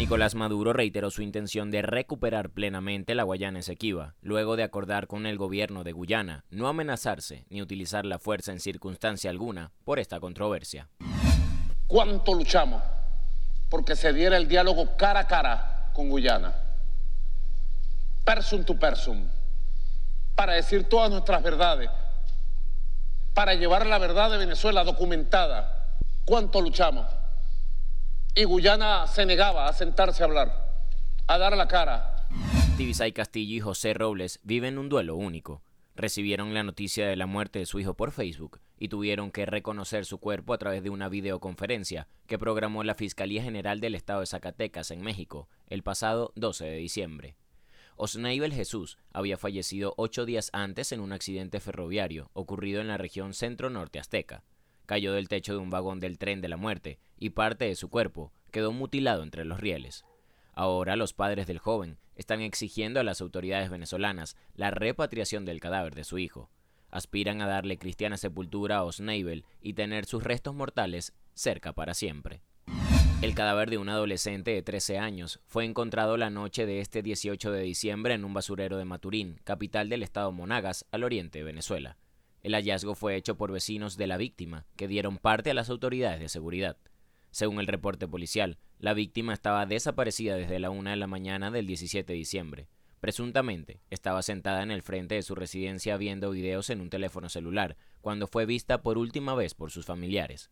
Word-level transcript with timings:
Nicolás 0.00 0.34
Maduro 0.34 0.72
reiteró 0.72 1.10
su 1.10 1.20
intención 1.20 1.70
de 1.70 1.82
recuperar 1.82 2.48
plenamente 2.48 3.14
la 3.14 3.22
Guayana 3.22 3.58
Esequiba, 3.58 4.14
luego 4.22 4.56
de 4.56 4.62
acordar 4.62 5.06
con 5.06 5.26
el 5.26 5.36
gobierno 5.36 5.84
de 5.84 5.92
Guyana 5.92 6.46
no 6.48 6.68
amenazarse 6.68 7.44
ni 7.50 7.60
utilizar 7.60 8.06
la 8.06 8.18
fuerza 8.18 8.50
en 8.50 8.60
circunstancia 8.60 9.28
alguna 9.28 9.72
por 9.84 9.98
esta 9.98 10.18
controversia. 10.18 10.88
¿Cuánto 11.86 12.32
luchamos 12.32 12.82
porque 13.68 13.94
se 13.94 14.14
diera 14.14 14.38
el 14.38 14.48
diálogo 14.48 14.96
cara 14.96 15.20
a 15.20 15.26
cara 15.26 15.90
con 15.92 16.08
Guyana? 16.08 16.54
Persum 18.24 18.64
to 18.64 18.78
persum, 18.78 19.28
para 20.34 20.54
decir 20.54 20.84
todas 20.84 21.10
nuestras 21.10 21.42
verdades, 21.42 21.90
para 23.34 23.52
llevar 23.52 23.84
la 23.84 23.98
verdad 23.98 24.30
de 24.30 24.38
Venezuela 24.38 24.82
documentada. 24.82 25.88
¿Cuánto 26.24 26.62
luchamos? 26.62 27.19
Y 28.34 28.44
Guyana 28.44 29.06
se 29.06 29.26
negaba 29.26 29.68
a 29.68 29.72
sentarse 29.72 30.22
a 30.22 30.26
hablar, 30.26 30.68
a 31.26 31.38
dar 31.38 31.56
la 31.56 31.66
cara. 31.66 32.26
Tibisay 32.76 33.12
Castillo 33.12 33.56
y 33.56 33.60
José 33.60 33.92
Robles 33.94 34.40
viven 34.42 34.78
un 34.78 34.88
duelo 34.88 35.16
único. 35.16 35.62
Recibieron 35.96 36.54
la 36.54 36.62
noticia 36.62 37.06
de 37.06 37.16
la 37.16 37.26
muerte 37.26 37.58
de 37.58 37.66
su 37.66 37.78
hijo 37.80 37.94
por 37.94 38.12
Facebook 38.12 38.60
y 38.78 38.88
tuvieron 38.88 39.32
que 39.32 39.44
reconocer 39.44 40.06
su 40.06 40.18
cuerpo 40.18 40.54
a 40.54 40.58
través 40.58 40.82
de 40.82 40.90
una 40.90 41.08
videoconferencia 41.08 42.08
que 42.26 42.38
programó 42.38 42.84
la 42.84 42.94
Fiscalía 42.94 43.42
General 43.42 43.80
del 43.80 43.94
Estado 43.94 44.20
de 44.20 44.26
Zacatecas 44.26 44.90
en 44.92 45.02
México 45.02 45.48
el 45.66 45.82
pasado 45.82 46.32
12 46.36 46.64
de 46.64 46.76
diciembre. 46.76 47.36
Osneibel 47.96 48.54
Jesús 48.54 48.96
había 49.12 49.36
fallecido 49.36 49.92
ocho 49.98 50.24
días 50.24 50.48
antes 50.54 50.92
en 50.92 51.00
un 51.00 51.12
accidente 51.12 51.60
ferroviario 51.60 52.30
ocurrido 52.32 52.80
en 52.80 52.88
la 52.88 52.96
región 52.96 53.34
centro-norte 53.34 53.98
azteca 53.98 54.42
cayó 54.90 55.12
del 55.12 55.28
techo 55.28 55.52
de 55.52 55.60
un 55.60 55.70
vagón 55.70 56.00
del 56.00 56.18
tren 56.18 56.40
de 56.40 56.48
la 56.48 56.56
muerte 56.56 56.98
y 57.16 57.30
parte 57.30 57.64
de 57.64 57.76
su 57.76 57.88
cuerpo 57.88 58.32
quedó 58.50 58.72
mutilado 58.72 59.22
entre 59.22 59.44
los 59.44 59.60
rieles. 59.60 60.04
Ahora 60.52 60.96
los 60.96 61.12
padres 61.14 61.46
del 61.46 61.60
joven 61.60 61.96
están 62.16 62.40
exigiendo 62.40 62.98
a 62.98 63.04
las 63.04 63.20
autoridades 63.20 63.70
venezolanas 63.70 64.36
la 64.56 64.72
repatriación 64.72 65.44
del 65.44 65.60
cadáver 65.60 65.94
de 65.94 66.02
su 66.02 66.18
hijo. 66.18 66.50
Aspiran 66.90 67.40
a 67.40 67.46
darle 67.46 67.78
cristiana 67.78 68.16
sepultura 68.16 68.78
a 68.78 68.82
Osneibel 68.82 69.44
y 69.62 69.74
tener 69.74 70.06
sus 70.06 70.24
restos 70.24 70.56
mortales 70.56 71.12
cerca 71.34 71.72
para 71.72 71.94
siempre. 71.94 72.42
El 73.22 73.36
cadáver 73.36 73.70
de 73.70 73.78
un 73.78 73.90
adolescente 73.90 74.50
de 74.50 74.62
13 74.62 74.98
años 74.98 75.38
fue 75.46 75.66
encontrado 75.66 76.16
la 76.16 76.30
noche 76.30 76.66
de 76.66 76.80
este 76.80 77.00
18 77.00 77.52
de 77.52 77.62
diciembre 77.62 78.14
en 78.14 78.24
un 78.24 78.34
basurero 78.34 78.76
de 78.76 78.86
Maturín, 78.86 79.38
capital 79.44 79.88
del 79.88 80.02
estado 80.02 80.32
Monagas, 80.32 80.84
al 80.90 81.04
oriente 81.04 81.38
de 81.38 81.44
Venezuela. 81.44 81.96
El 82.42 82.54
hallazgo 82.54 82.94
fue 82.94 83.16
hecho 83.16 83.36
por 83.36 83.52
vecinos 83.52 83.96
de 83.96 84.06
la 84.06 84.16
víctima, 84.16 84.66
que 84.76 84.88
dieron 84.88 85.18
parte 85.18 85.50
a 85.50 85.54
las 85.54 85.68
autoridades 85.68 86.20
de 86.20 86.28
seguridad. 86.28 86.76
Según 87.30 87.60
el 87.60 87.66
reporte 87.66 88.08
policial, 88.08 88.58
la 88.78 88.94
víctima 88.94 89.34
estaba 89.34 89.66
desaparecida 89.66 90.36
desde 90.36 90.58
la 90.58 90.70
una 90.70 90.90
de 90.90 90.96
la 90.96 91.06
mañana 91.06 91.50
del 91.50 91.66
17 91.66 92.12
de 92.12 92.18
diciembre. 92.18 92.68
Presuntamente, 93.00 93.80
estaba 93.90 94.22
sentada 94.22 94.62
en 94.62 94.70
el 94.70 94.82
frente 94.82 95.14
de 95.14 95.22
su 95.22 95.34
residencia 95.34 95.96
viendo 95.96 96.30
videos 96.30 96.70
en 96.70 96.80
un 96.80 96.90
teléfono 96.90 97.28
celular, 97.28 97.76
cuando 98.00 98.26
fue 98.26 98.46
vista 98.46 98.82
por 98.82 98.98
última 98.98 99.34
vez 99.34 99.54
por 99.54 99.70
sus 99.70 99.86
familiares. 99.86 100.50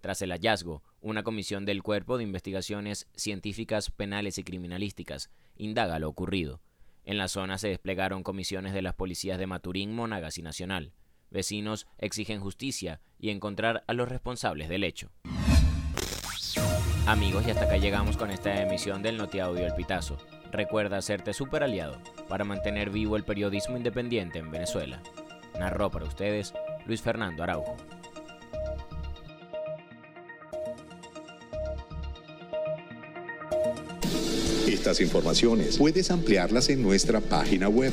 Tras 0.00 0.22
el 0.22 0.30
hallazgo, 0.30 0.82
una 1.00 1.22
comisión 1.22 1.64
del 1.64 1.82
Cuerpo 1.82 2.18
de 2.18 2.24
Investigaciones 2.24 3.08
Científicas 3.14 3.90
Penales 3.90 4.38
y 4.38 4.44
Criminalísticas 4.44 5.30
indaga 5.56 5.98
lo 5.98 6.08
ocurrido. 6.08 6.60
En 7.04 7.16
la 7.16 7.28
zona 7.28 7.58
se 7.58 7.68
desplegaron 7.68 8.22
comisiones 8.22 8.74
de 8.74 8.82
las 8.82 8.94
policías 8.94 9.38
de 9.38 9.46
Maturín, 9.46 9.94
Monagas 9.94 10.38
y 10.38 10.42
Nacional. 10.42 10.92
Vecinos 11.30 11.86
exigen 11.98 12.40
justicia 12.40 13.00
y 13.18 13.30
encontrar 13.30 13.84
a 13.86 13.92
los 13.92 14.08
responsables 14.08 14.68
del 14.68 14.84
hecho. 14.84 15.10
Amigos, 17.06 17.46
y 17.46 17.50
hasta 17.50 17.64
acá 17.64 17.76
llegamos 17.78 18.16
con 18.16 18.30
esta 18.30 18.62
emisión 18.62 19.02
del 19.02 19.16
Notiaudio 19.16 19.66
El 19.66 19.74
Pitazo. 19.74 20.18
Recuerda 20.52 20.98
hacerte 20.98 21.32
super 21.32 21.62
aliado 21.62 22.00
para 22.28 22.44
mantener 22.44 22.90
vivo 22.90 23.16
el 23.16 23.24
periodismo 23.24 23.76
independiente 23.76 24.38
en 24.38 24.50
Venezuela. 24.50 25.02
Narró 25.58 25.90
para 25.90 26.06
ustedes 26.06 26.54
Luis 26.86 27.02
Fernando 27.02 27.42
Araujo. 27.42 27.76
Estas 34.66 35.00
informaciones 35.00 35.78
puedes 35.78 36.10
ampliarlas 36.10 36.68
en 36.68 36.82
nuestra 36.82 37.20
página 37.20 37.68
web 37.68 37.92